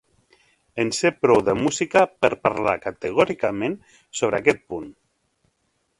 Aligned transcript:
En 0.83 0.87
sé 0.99 1.11
prou, 1.25 1.41
de 1.49 1.55
música, 1.59 2.03
per 2.25 2.31
parlar 2.47 2.75
categòricament 2.87 3.79
sobre 4.23 4.41
aquest 4.43 4.65
punt. 4.73 4.89